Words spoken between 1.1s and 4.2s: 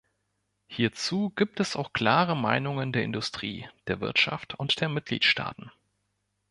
gibt es auch klare Meinungen der Industrie, der